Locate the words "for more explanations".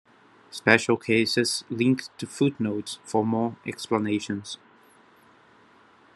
3.03-4.57